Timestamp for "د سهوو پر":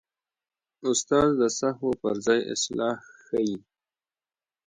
1.41-2.15